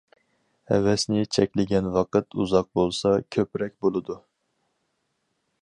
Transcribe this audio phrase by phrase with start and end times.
[0.71, 4.21] ھەۋەسنى چەكلىگەن ۋاقىت ئۇزاق بولسا، كۆپرەك بولىدۇ.